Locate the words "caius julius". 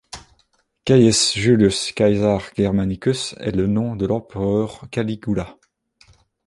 0.83-1.93